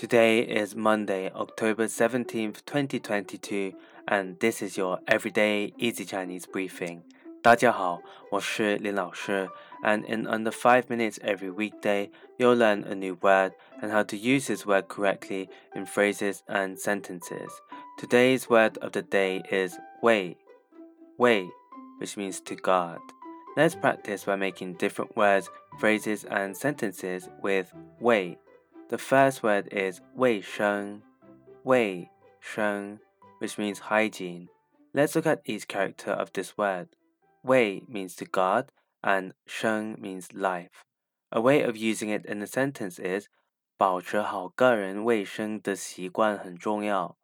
[0.00, 3.74] Today is Monday, October 17th, 2022,
[4.08, 7.02] and this is your everyday easy Chinese briefing.
[7.42, 8.00] 大家好，
[8.30, 9.50] 我是林老师,
[9.82, 12.08] and in under 5 minutes every weekday,
[12.38, 16.78] you'll learn a new word and how to use this word correctly in phrases and
[16.78, 17.50] sentences.
[17.98, 20.38] Today's word of the day is wei,
[21.18, 21.50] wei,
[21.98, 23.02] which means to guard.
[23.54, 27.70] Let's practice by making different words, phrases, and sentences with
[28.00, 28.38] wei.
[28.88, 31.02] The first word is 卫生,
[31.64, 32.98] 卫生,
[33.38, 34.48] which means hygiene.
[34.92, 36.88] Let's look at each character of this word.
[37.42, 38.72] 卫 means to guard,
[39.02, 40.84] and 生 means life.
[41.30, 43.28] A way of using it in a sentence is
[43.76, 47.16] 保持好个人卫生的习惯很重要。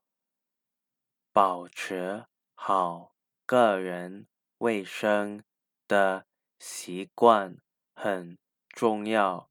[1.33, 3.13] 保持好
[3.45, 4.27] 个人
[4.59, 5.43] 卫生
[5.89, 6.25] 的
[6.59, 7.59] 习惯
[7.95, 8.39] 很
[8.69, 9.50] 重要。